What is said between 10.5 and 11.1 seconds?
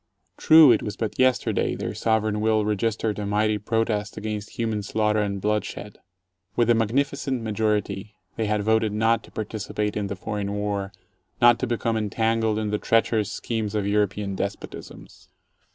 War,